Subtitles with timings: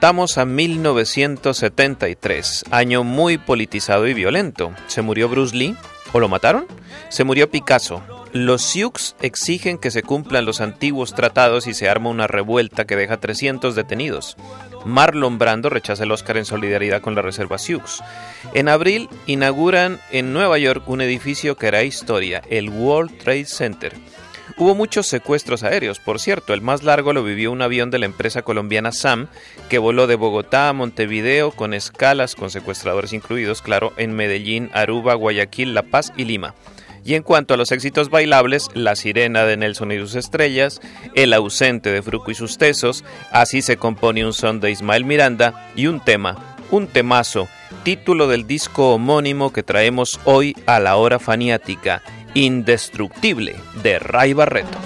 [0.00, 4.72] Remontamos a 1973, año muy politizado y violento.
[4.86, 5.74] ¿Se murió Bruce Lee?
[6.12, 6.66] ¿O lo mataron?
[7.08, 8.00] Se murió Picasso.
[8.32, 12.94] Los Sioux exigen que se cumplan los antiguos tratados y se arma una revuelta que
[12.94, 14.36] deja 300 detenidos.
[14.84, 18.00] Marlon Brando rechaza el Oscar en solidaridad con la Reserva Sioux.
[18.54, 23.94] En abril inauguran en Nueva York un edificio que hará historia, el World Trade Center.
[24.60, 28.06] Hubo muchos secuestros aéreos, por cierto, el más largo lo vivió un avión de la
[28.06, 29.28] empresa colombiana SAM,
[29.68, 35.14] que voló de Bogotá a Montevideo con escalas con secuestradores incluidos, claro, en Medellín, Aruba,
[35.14, 36.56] Guayaquil, La Paz y Lima.
[37.04, 40.80] Y en cuanto a los éxitos bailables, La Sirena de Nelson y sus estrellas,
[41.14, 45.70] El ausente de Fruco y sus tesos, Así se compone un son de Ismael Miranda
[45.76, 47.48] y un tema, un temazo,
[47.84, 52.02] título del disco homónimo que traemos hoy a la hora faniática,
[52.34, 54.78] Indestructible de Ray Barreto.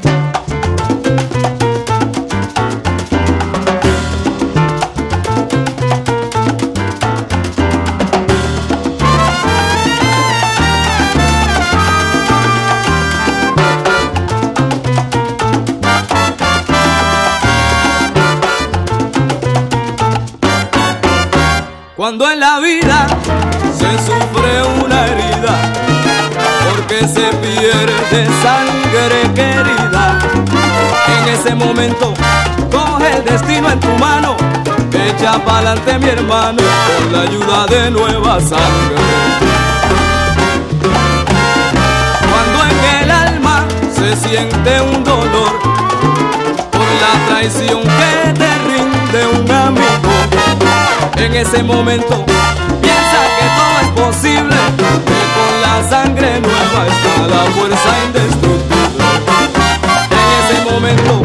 [21.97, 23.02] Cuando en la vida
[27.09, 30.19] se pierde sangre querida,
[31.09, 32.15] en ese momento
[32.71, 34.37] coge el destino en tu mano,
[34.93, 36.63] echa pa'lante mi hermano,
[36.99, 39.03] con la ayuda de nueva sangre.
[42.31, 43.65] Cuando en el alma
[43.95, 45.53] se siente un dolor,
[46.71, 50.13] por la traición que te rinde un amigo,
[51.17, 52.25] en ese momento
[56.13, 59.05] sangre nueva está la fuerza indestructible.
[60.11, 61.23] En ese momento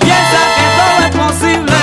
[0.00, 1.76] piensa que todo es posible,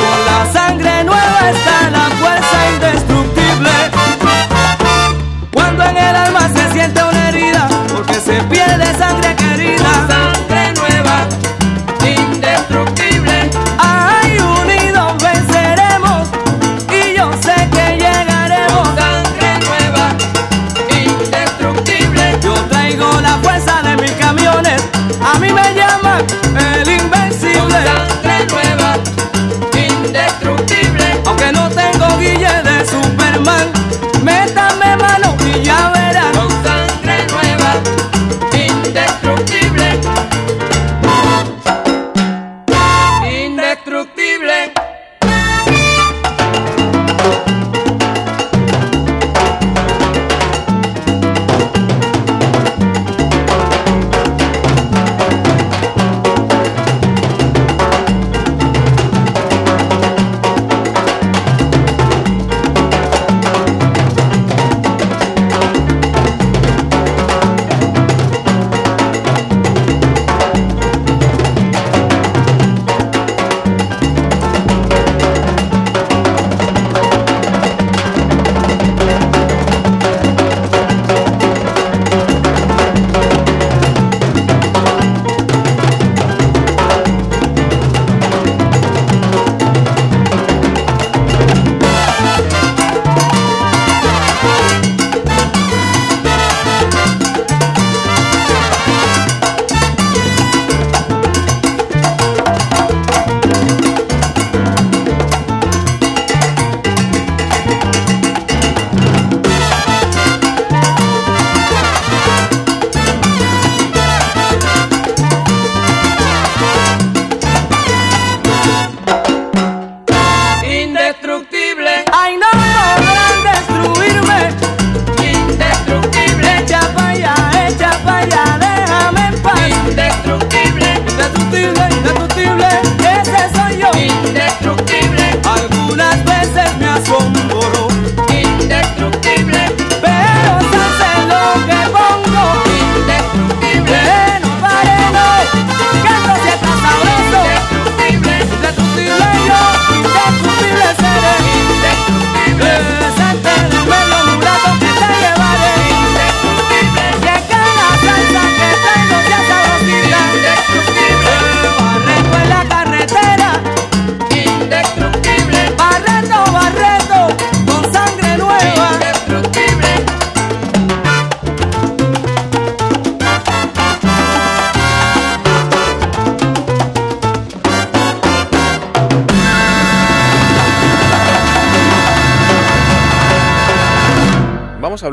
[0.00, 3.70] con la sangre nueva está la fuerza indestructible.
[5.52, 10.23] Cuando en el alma se siente una herida, porque se pierde sangre querida,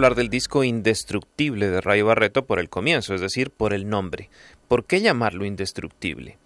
[0.02, 4.32] hablar del disco indestructible de Ray Barreto por el comienzo, es decir, por el nombre.
[4.68, 6.40] ¿Por qué llamarlo indestructible?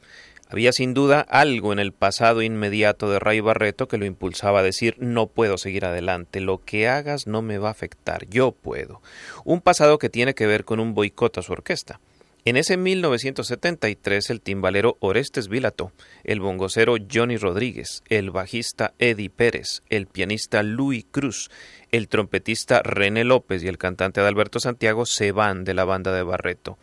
[0.49, 4.63] Había sin duda algo en el pasado inmediato de Ray Barreto que lo impulsaba a
[4.63, 9.01] decir no puedo seguir adelante, lo que hagas no me va a afectar, yo puedo.
[9.45, 12.01] Un pasado que tiene que ver con un boicot a su orquesta.
[12.47, 15.91] En ese 1973 el timbalero Orestes Vilato,
[16.23, 21.49] el bongocero Johnny Rodríguez, el bajista Eddie Pérez, el pianista Louis Cruz,
[21.95, 26.23] el trompetista René López y el cantante Adalberto Santiago se van de la banda de
[26.23, 26.77] Barreto.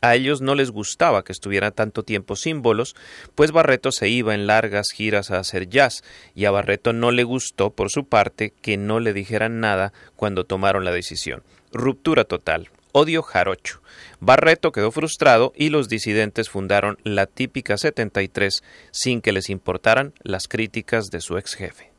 [0.00, 2.94] A ellos no les gustaba que estuviera tanto tiempo sin bolos,
[3.34, 6.04] pues Barreto se iba en largas giras a hacer jazz,
[6.34, 10.44] y a Barreto no le gustó, por su parte, que no le dijeran nada cuando
[10.44, 11.42] tomaron la decisión.
[11.72, 13.80] Ruptura total, odio jarocho.
[14.20, 18.62] Barreto quedó frustrado y los disidentes fundaron la típica 73
[18.92, 21.97] sin que les importaran las críticas de su ex jefe.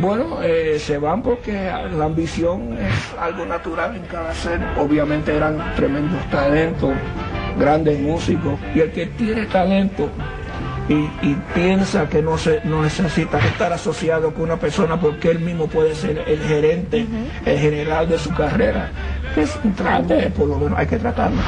[0.00, 4.60] Bueno, eh, se van porque la ambición es algo natural en cada ser.
[4.78, 6.92] Obviamente eran tremendos talentos,
[7.58, 8.58] grandes músicos.
[8.74, 10.08] Y el que tiene talento
[10.88, 15.66] y, piensa que no, se, no necesita estar asociado con una persona porque él mismo
[15.66, 17.06] puede ser el gerente,
[17.44, 18.90] el general de su carrera,
[19.34, 21.40] pues trate, por lo menos hay que tratarlo.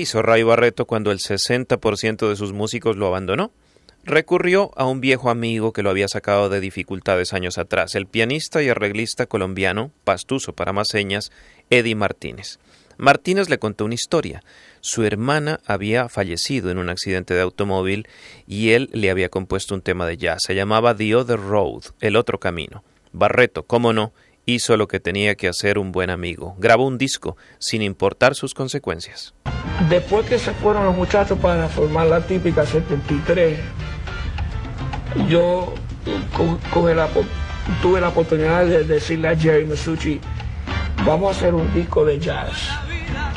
[0.00, 3.52] Hizo Ray Barreto cuando el 60% de sus músicos lo abandonó?
[4.02, 8.62] Recurrió a un viejo amigo que lo había sacado de dificultades años atrás, el pianista
[8.62, 11.30] y arreglista colombiano, pastuso para más señas,
[11.68, 12.58] Eddie Martínez.
[12.96, 14.42] Martínez le contó una historia.
[14.80, 18.08] Su hermana había fallecido en un accidente de automóvil
[18.46, 20.40] y él le había compuesto un tema de jazz.
[20.46, 22.82] Se llamaba The Other Road, el otro camino.
[23.12, 24.12] Barreto, cómo no,
[24.46, 26.56] hizo lo que tenía que hacer un buen amigo.
[26.58, 29.34] Grabó un disco sin importar sus consecuencias.
[29.88, 33.58] Después que se fueron los muchachos para formar la típica 73,
[35.28, 35.72] yo
[36.72, 40.20] tuve la oportunidad de decirle a Jerry Masucci,
[41.04, 42.70] vamos a hacer un disco de jazz,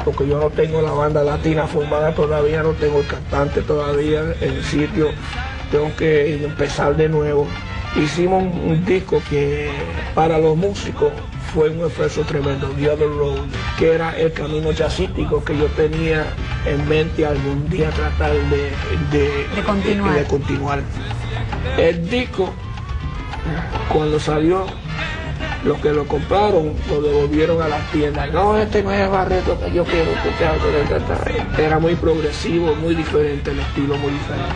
[0.04, 4.54] porque yo no tengo la banda latina formada todavía, no tengo el cantante todavía en
[4.54, 5.10] el sitio,
[5.72, 7.48] tengo que empezar de nuevo.
[7.96, 9.70] Hicimos un disco que
[10.14, 11.12] para los músicos
[11.54, 13.46] fue un esfuerzo tremendo, The Other Road,
[13.78, 16.26] que era el camino jazzístico que yo tenía
[16.66, 18.72] en mente algún día tratar de,
[19.12, 20.16] de, continuar.
[20.16, 20.82] de continuar.
[21.78, 22.52] El disco,
[23.90, 24.66] cuando salió,
[25.64, 28.34] los que lo compraron lo devolvieron a las tiendas.
[28.34, 30.58] No, este no es el Barreto que yo quiero escuchar.
[31.58, 34.54] Era muy progresivo, muy diferente, el estilo muy diferente.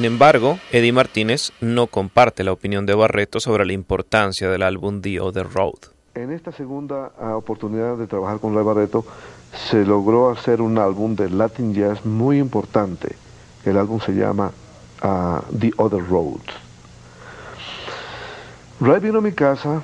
[0.00, 5.02] Sin embargo, Eddie Martínez no comparte la opinión de Barreto sobre la importancia del álbum
[5.02, 5.74] The Other Road.
[6.14, 9.04] En esta segunda ah, oportunidad de trabajar con Ray Barreto,
[9.68, 13.14] se logró hacer un álbum de Latin Jazz muy importante.
[13.66, 14.52] El álbum se llama
[15.02, 16.48] ah, The Other Road.
[18.80, 19.82] Ray vino a mi casa.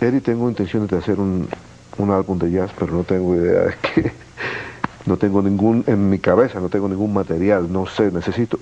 [0.00, 1.48] Eddie, tengo intenciones de hacer un,
[1.98, 4.12] un álbum de jazz, pero no tengo idea de qué.
[5.04, 8.60] No tengo ningún, en mi cabeza no tengo ningún material, no sé, necesito.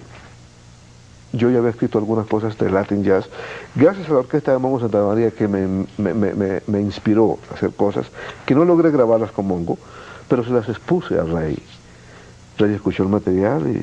[1.33, 3.29] Yo ya había escrito algunas cosas de Latin Jazz,
[3.77, 7.71] gracias a la orquesta de Mongo Santa María que me, me, me, inspiró a hacer
[7.71, 8.07] cosas
[8.45, 9.79] que no logré grabarlas con Mongo,
[10.29, 11.57] pero se las expuse a Rey.
[12.59, 13.81] Rey escuchó el material y...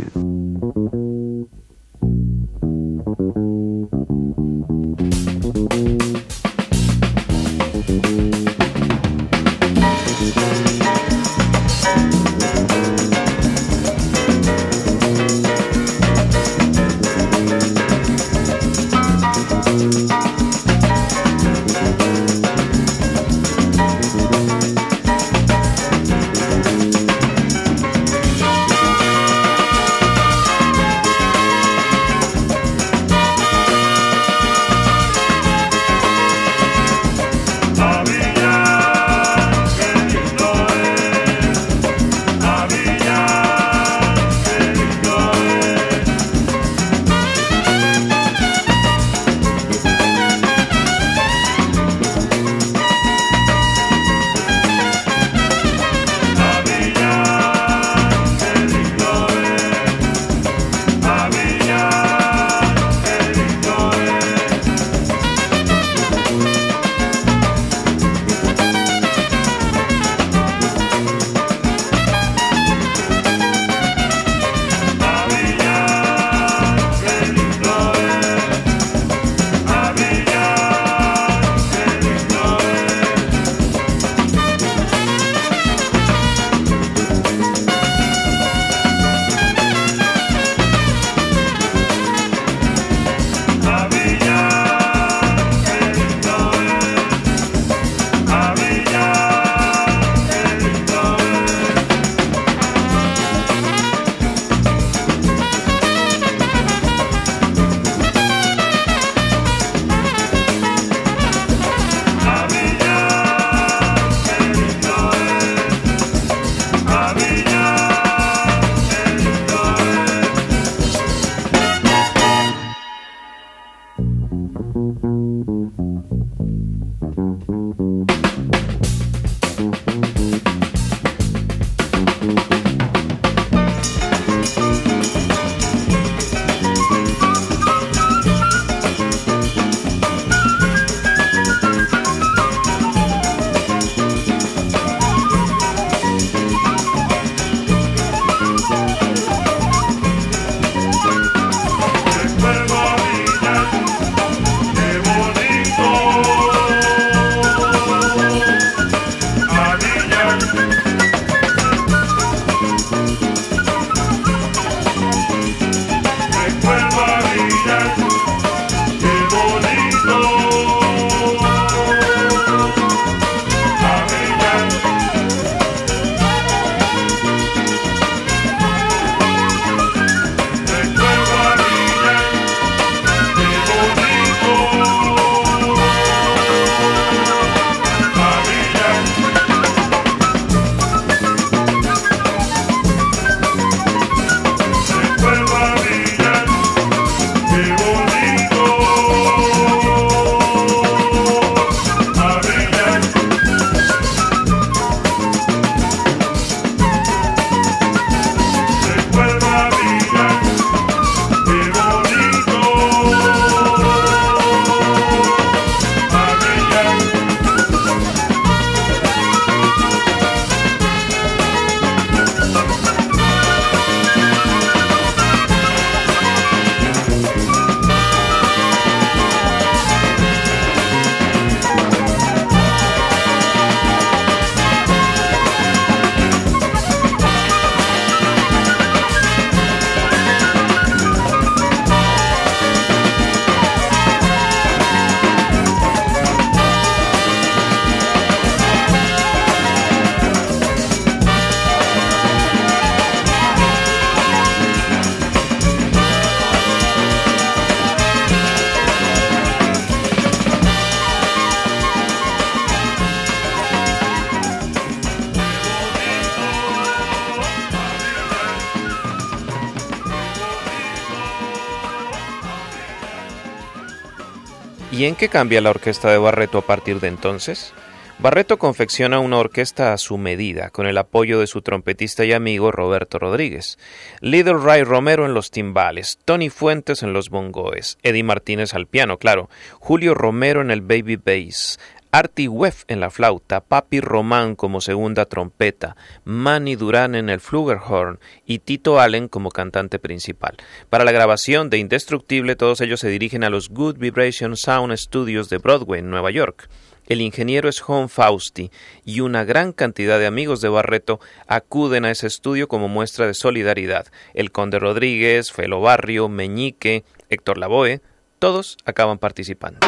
[275.07, 277.73] ¿Y en qué cambia la orquesta de Barreto a partir de entonces?
[278.19, 282.73] Barreto confecciona una orquesta a su medida, con el apoyo de su trompetista y amigo
[282.73, 283.79] Roberto Rodríguez.
[284.19, 289.17] Little Ray Romero en los timbales, Tony Fuentes en los bongoes, Eddie Martínez al piano,
[289.17, 291.79] claro, Julio Romero en el baby bass,
[292.11, 298.19] Artie Weff en la flauta, Papi Román como segunda trompeta, Manny Durán en el flugelhorn
[298.45, 300.57] y Tito Allen como cantante principal.
[300.89, 305.49] Para la grabación de Indestructible todos ellos se dirigen a los Good Vibration Sound Studios
[305.49, 306.69] de Broadway en Nueva York.
[307.07, 308.69] El ingeniero es John Fausti
[309.05, 313.33] y una gran cantidad de amigos de Barreto acuden a ese estudio como muestra de
[313.33, 314.07] solidaridad.
[314.33, 318.01] El Conde Rodríguez, Felo Barrio, Meñique, Héctor Lavoe,
[318.39, 319.79] todos acaban participando.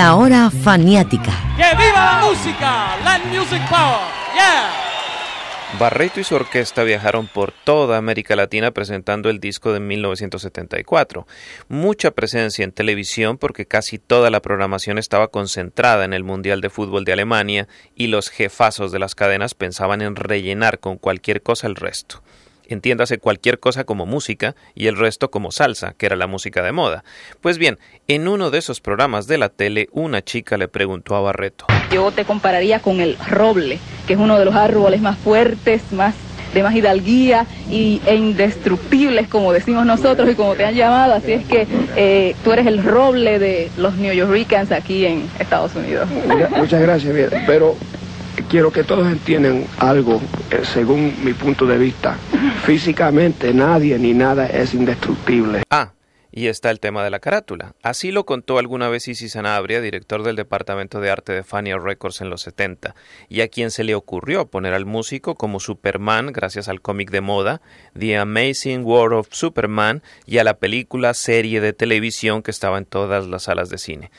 [0.00, 1.30] La hora faniática.
[1.58, 2.96] ¡Que viva la música!
[3.04, 4.00] ¡Land Music Power!
[4.34, 4.70] ¡Yeah!
[5.78, 11.26] Barreto y su orquesta viajaron por toda América Latina presentando el disco de 1974.
[11.68, 16.70] Mucha presencia en televisión porque casi toda la programación estaba concentrada en el Mundial de
[16.70, 21.66] Fútbol de Alemania y los jefazos de las cadenas pensaban en rellenar con cualquier cosa
[21.66, 22.22] el resto
[22.74, 26.72] entiéndase cualquier cosa como música y el resto como salsa, que era la música de
[26.72, 27.04] moda.
[27.40, 27.78] Pues bien,
[28.08, 31.66] en uno de esos programas de la tele, una chica le preguntó a Barreto.
[31.92, 36.14] Yo te compararía con el roble, que es uno de los árboles más fuertes, más
[36.54, 41.14] de más hidalguía y, e indestructibles, como decimos nosotros y como te han llamado.
[41.14, 45.74] Así es que eh, tú eres el roble de los New Yorkers aquí en Estados
[45.74, 46.08] Unidos.
[46.56, 47.14] Muchas gracias,
[47.46, 47.76] pero
[48.50, 52.18] quiero que todos entiendan algo, eh, según mi punto de vista.
[52.64, 55.62] Físicamente nadie ni nada es indestructible.
[55.70, 55.92] Ah,
[56.32, 57.74] y está el tema de la carátula.
[57.82, 62.20] Así lo contó alguna vez Isi Sanabria, director del Departamento de Arte de Fania Records
[62.20, 62.94] en los 70,
[63.28, 67.20] y a quien se le ocurrió poner al músico como Superman gracias al cómic de
[67.20, 67.60] moda,
[67.98, 72.84] The Amazing World of Superman, y a la película serie de televisión que estaba en
[72.84, 74.10] todas las salas de cine.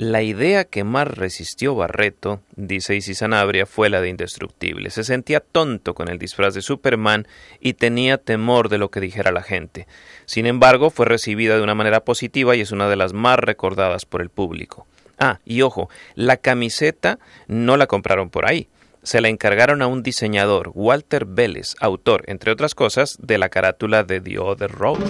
[0.00, 4.88] La idea que más resistió Barreto, dice Isis Sanabria, fue la de Indestructible.
[4.88, 7.28] Se sentía tonto con el disfraz de Superman
[7.60, 9.86] y tenía temor de lo que dijera la gente.
[10.24, 14.06] Sin embargo, fue recibida de una manera positiva y es una de las más recordadas
[14.06, 14.86] por el público.
[15.18, 18.68] Ah, y ojo, la camiseta no la compraron por ahí.
[19.02, 24.02] Se la encargaron a un diseñador, Walter Vélez, autor, entre otras cosas, de la carátula
[24.02, 25.00] de The Other Road.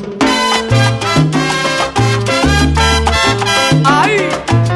[4.07, 4.70] Llego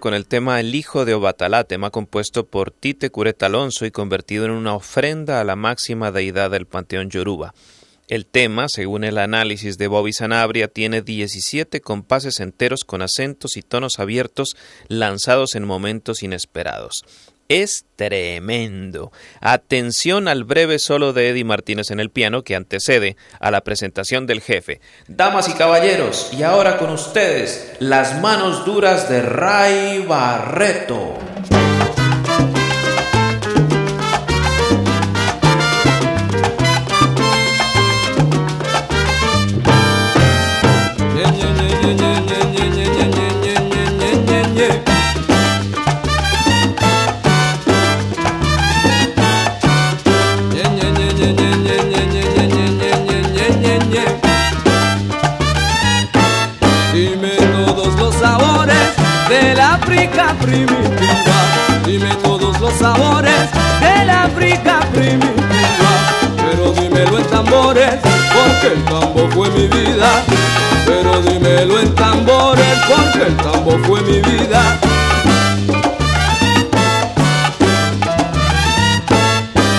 [0.00, 4.46] con el tema El Hijo de Obatalá, tema compuesto por Tite Cureta Alonso y convertido
[4.46, 7.54] en una ofrenda a la máxima deidad del panteón yoruba.
[8.08, 13.62] El tema, según el análisis de Bobby Sanabria, tiene 17 compases enteros con acentos y
[13.62, 14.56] tonos abiertos
[14.88, 17.04] lanzados en momentos inesperados
[17.50, 19.12] es tremendo.
[19.40, 24.26] Atención al breve solo de Eddie Martínez en el piano que antecede a la presentación
[24.26, 24.80] del jefe.
[25.08, 31.18] Damas y caballeros, y ahora con ustedes, las manos duras de Ray Barreto.
[60.00, 61.36] África primitiva.
[61.84, 65.92] Dime todos los sabores de la África primitiva.
[66.38, 67.96] Pero dímelo en tambores,
[68.32, 70.22] porque el tambo fue mi vida.
[70.86, 74.78] Pero dímelo en tambores, porque el tambo fue mi vida.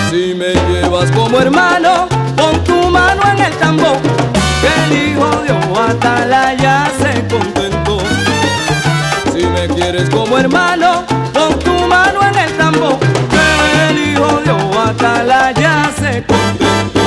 [0.08, 2.06] Si me llevas como hermano,
[2.36, 3.98] pon tu mano en el tambor,
[4.60, 7.71] que el hijo de Oatalaya se contentó
[9.82, 12.98] quieres como hermano, pon tu mano en el tambor,
[13.88, 17.01] el hijo de Oaxaca ya se.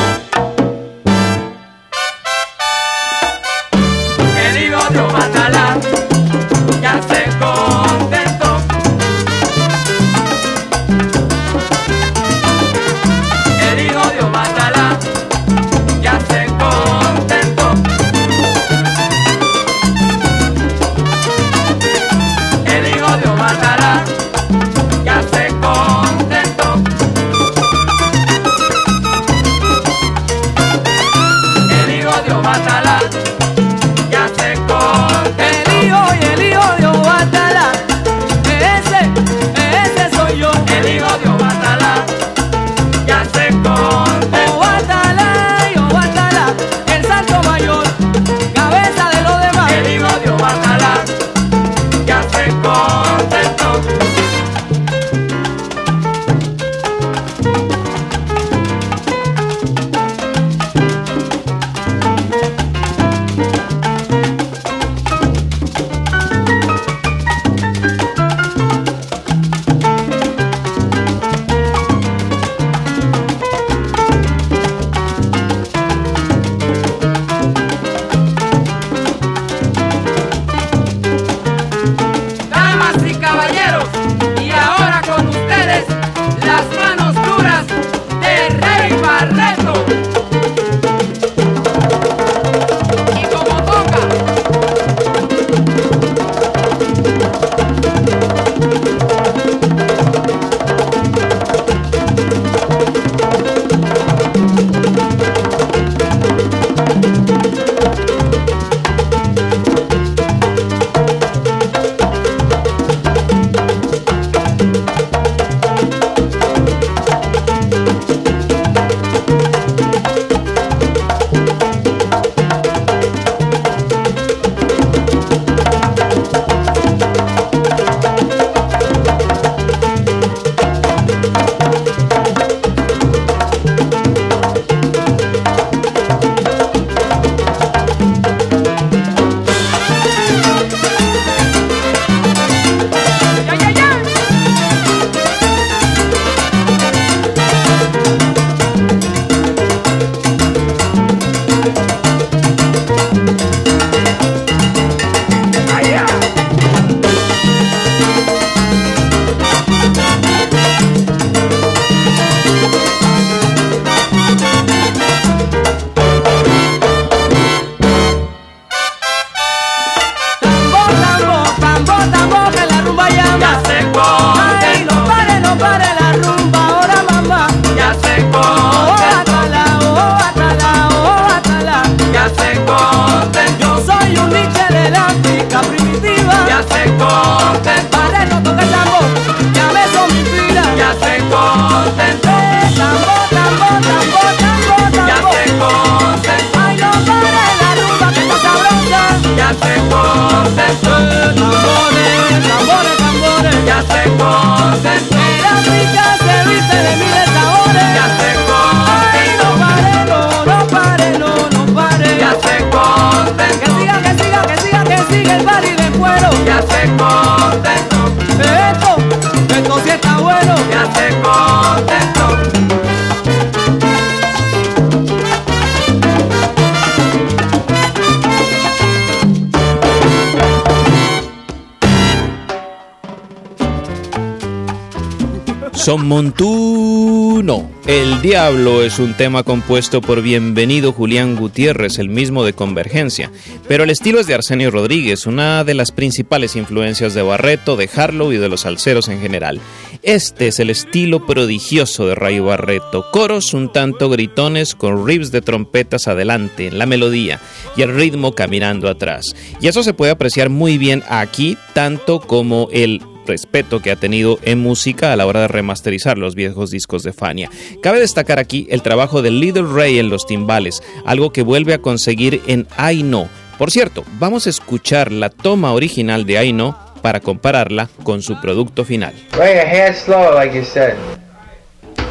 [238.35, 243.31] Diablo es un tema compuesto por Bienvenido Julián Gutiérrez, el mismo de Convergencia.
[243.69, 247.89] Pero el estilo es de Arsenio Rodríguez, una de las principales influencias de Barreto, de
[247.95, 249.61] Harlow y de los salseros en general.
[250.03, 253.05] Este es el estilo prodigioso de Rayo Barreto.
[253.09, 257.39] Coros un tanto gritones con riffs de trompetas adelante en la melodía
[257.77, 259.33] y el ritmo caminando atrás.
[259.61, 264.39] Y eso se puede apreciar muy bien aquí, tanto como el respeto que ha tenido
[264.43, 267.49] en música a la hora de remasterizar los viejos discos de Fania.
[267.81, 271.79] Cabe destacar aquí el trabajo de Little Ray en los timbales, algo que vuelve a
[271.79, 273.27] conseguir en I No.
[273.57, 278.39] Por cierto, vamos a escuchar la toma original de I No para compararla con su
[278.41, 279.13] producto final.
[279.33, 280.95] Ray, a hair slow, like you said.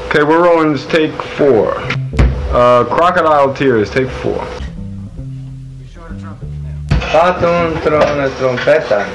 [0.08, 1.76] Okay, we're rolling take four.
[2.52, 4.40] Uh, crocodile tears, take four.
[7.10, 9.06] Falta un tro una trompeta.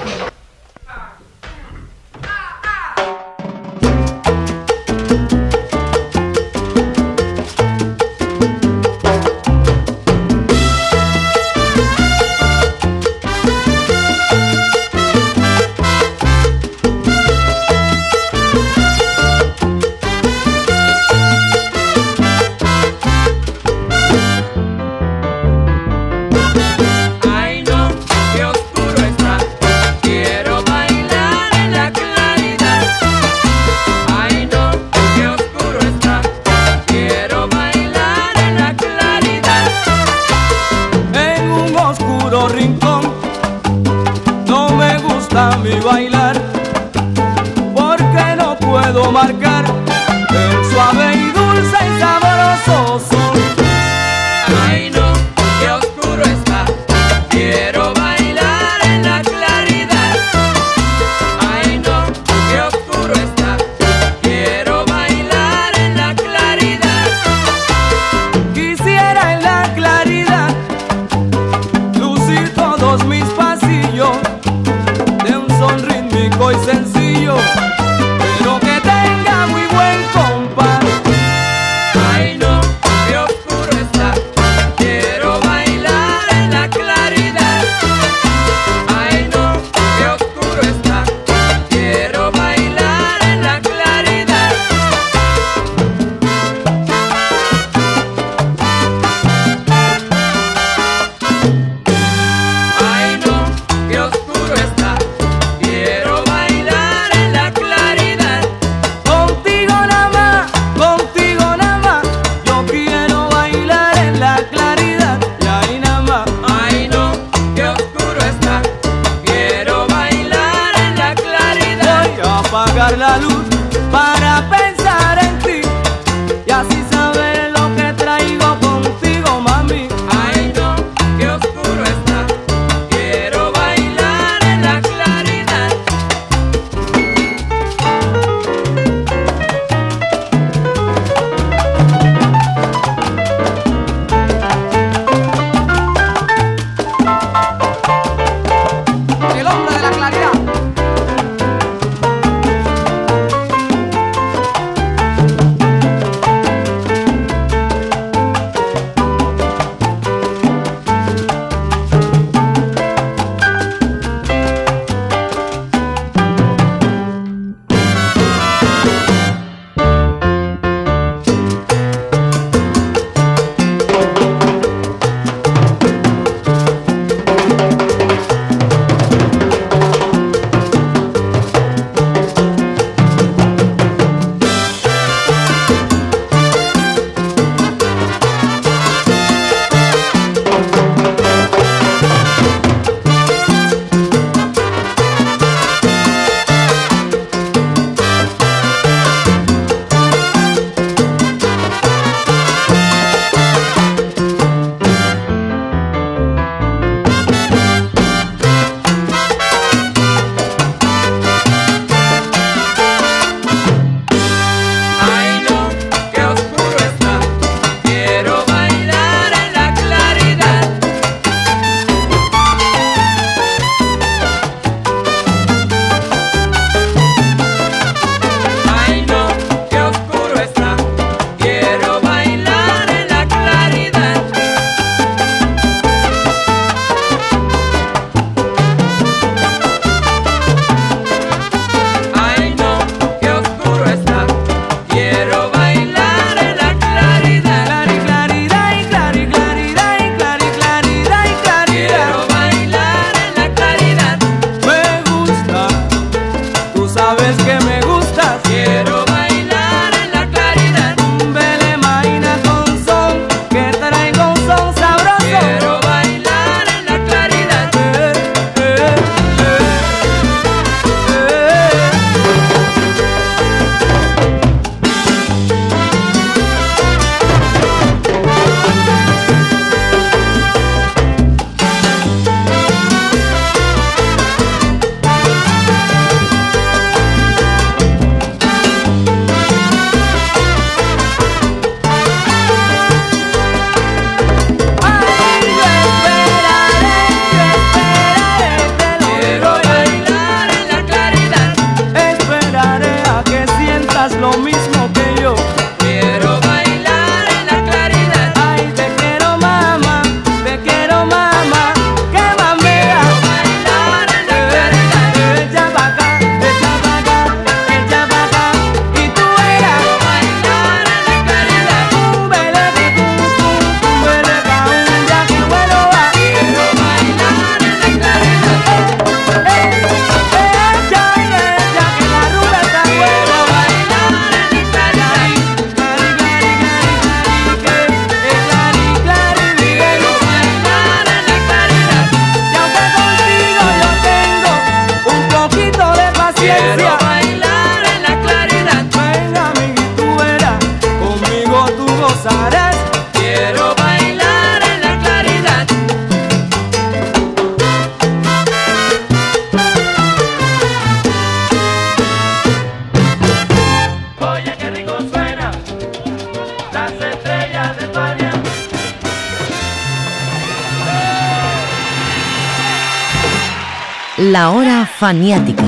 [375.10, 375.64] Hora faniática.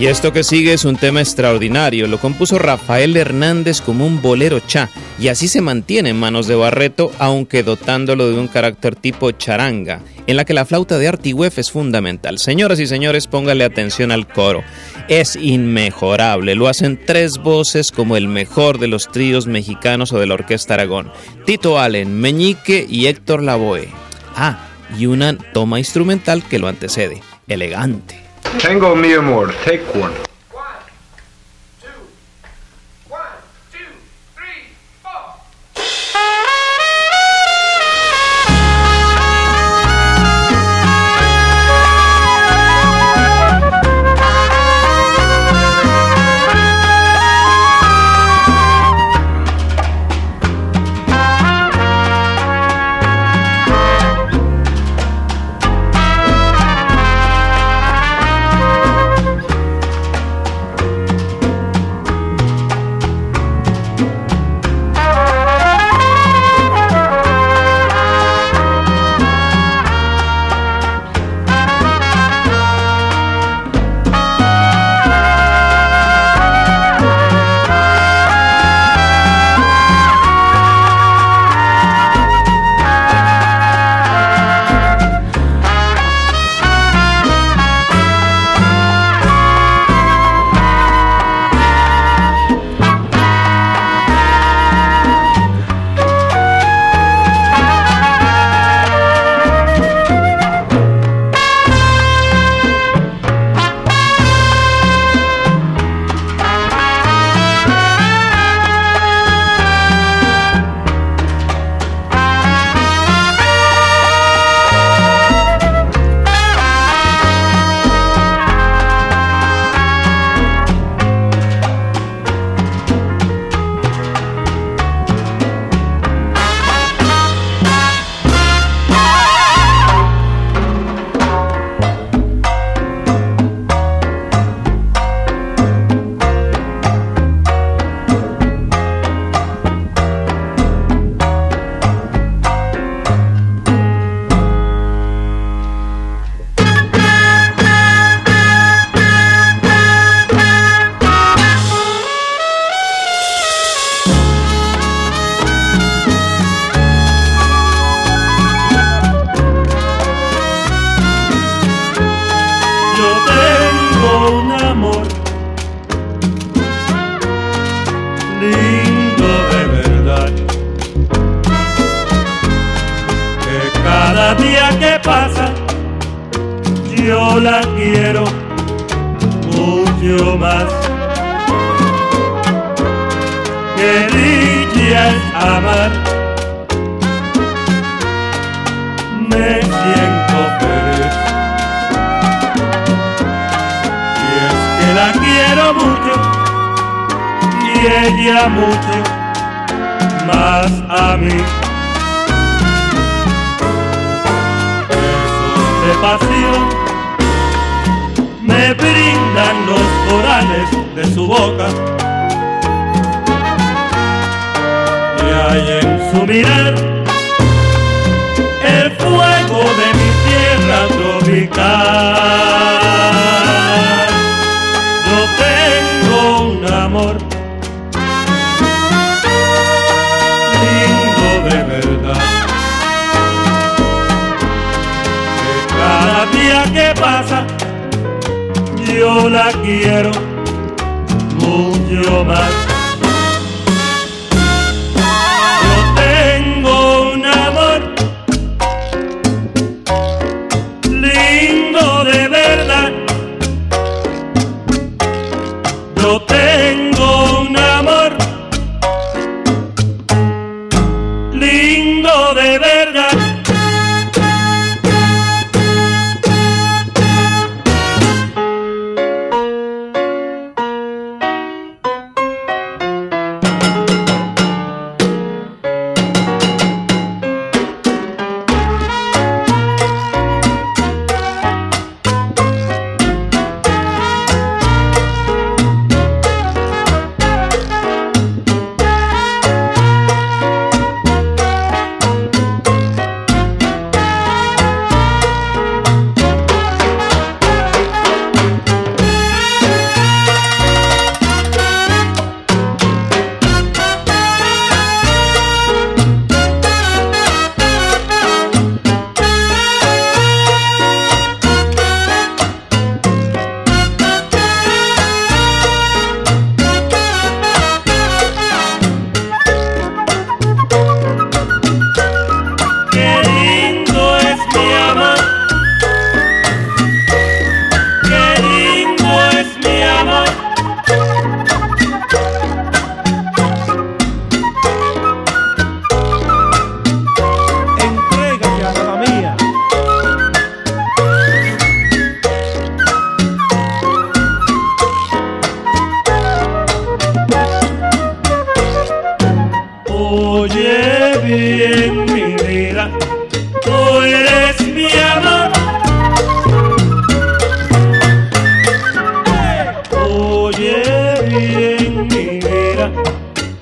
[0.00, 2.06] Y esto que sigue es un tema extraordinario.
[2.06, 4.88] Lo compuso Rafael Hernández como un bolero cha.
[5.18, 10.02] Y así se mantiene en manos de Barreto, aunque dotándolo de un carácter tipo charanga,
[10.28, 12.38] en la que la flauta de Artigüef es fundamental.
[12.38, 14.62] Señoras y señores, póngale atención al coro.
[15.08, 16.54] Es inmejorable.
[16.54, 20.74] Lo hacen tres voces como el mejor de los tríos mexicanos o de la Orquesta
[20.74, 21.10] Aragón.
[21.44, 23.88] Tito Allen, Meñique y Héctor Lavoe.
[24.36, 27.22] Ah, y una toma instrumental que lo antecede.
[27.46, 28.20] Elegante.
[28.62, 30.14] Tango Mi Amor, take one.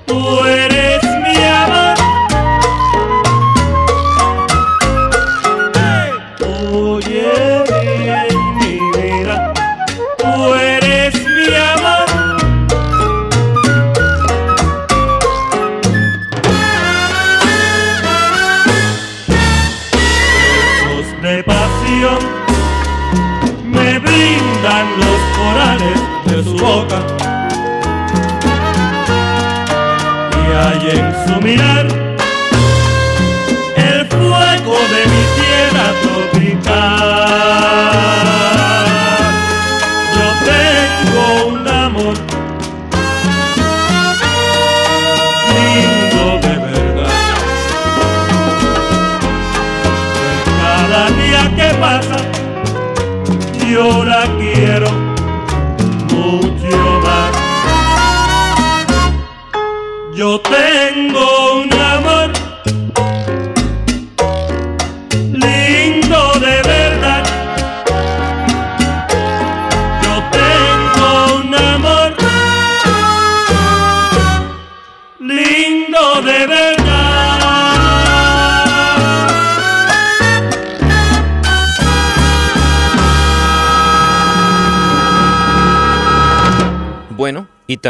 [0.09, 0.46] Oh.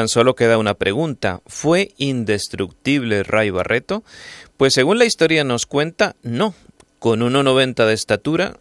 [0.06, 1.40] Tan solo queda una pregunta.
[1.46, 4.04] ¿Fue indestructible Ray Barreto?
[4.56, 6.54] Pues según la historia nos cuenta, no.
[7.00, 8.52] Con 1,90 de estatura,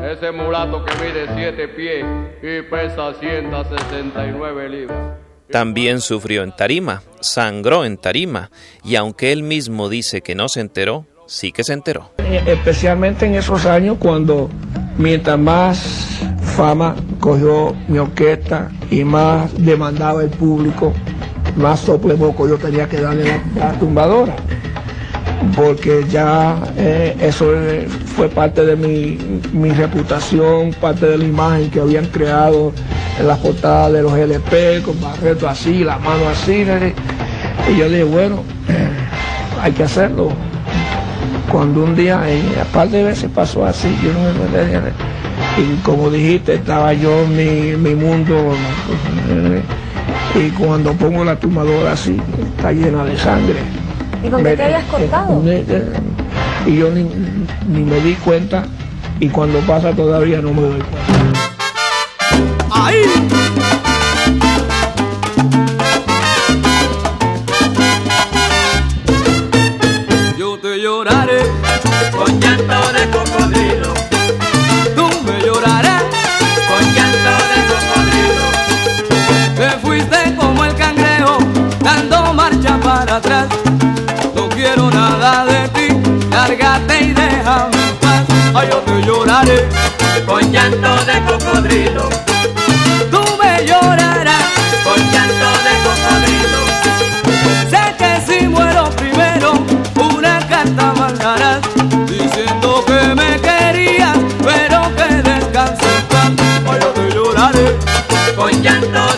[0.00, 2.04] Ese mulato que mide 7 pies
[2.40, 5.16] y pesa 169 libras.
[5.50, 8.50] también sufrió en tarima, sangró en tarima,
[8.84, 12.12] y aunque él mismo dice que no se enteró, sí que se enteró.
[12.46, 14.48] Especialmente en esos años cuando
[14.98, 20.92] mientras más fama cogió mi orquesta y más demandaba el público,
[21.56, 24.36] más sople boco yo tenía que darle la, la tumbadora.
[25.56, 29.18] Porque ya eh, eso eh, fue parte de mi,
[29.52, 32.72] mi reputación, parte de la imagen que habían creado
[33.18, 36.64] en las portadas de los LP, con Barreto así, la mano así.
[37.68, 38.36] Y yo dije, bueno,
[38.68, 38.88] eh,
[39.60, 40.30] hay que hacerlo
[41.50, 44.92] cuando un día, y aparte de veces pasó así, yo no me
[45.58, 48.52] y como dijiste, estaba yo en mi, mi mundo,
[50.34, 52.16] y cuando pongo la tumbadora así,
[52.56, 53.56] está llena de sangre.
[54.24, 55.42] ¿Y con qué Me- te habías cortado?
[55.46, 55.92] eh,
[56.66, 57.02] Y yo ni,
[57.68, 58.64] ni me di cuenta,
[59.20, 61.40] y cuando pasa todavía no me doy cuenta.
[62.70, 63.02] ¡Ahí!
[88.68, 89.68] Yo te lloraré
[90.26, 92.08] con llanto de cocodrilo.
[93.10, 94.44] Tú me llorarás
[94.84, 96.60] con llanto de cocodrilo.
[97.70, 99.52] Sé que si muero primero,
[99.96, 101.60] una carta mandarás
[102.06, 106.02] diciendo que me querías, pero que descanses
[106.80, 107.76] yo te lloraré
[108.36, 109.11] con llanto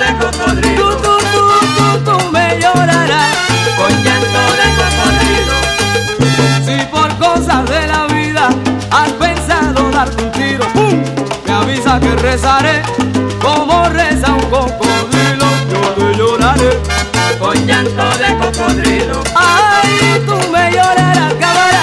[12.24, 12.82] rezaré
[13.40, 15.46] como reza un cocodrilo.
[15.70, 16.70] Yo te lloraré
[17.38, 19.22] con llanto de cocodrilo.
[19.34, 21.73] Ay, tú me llorarás, camarada,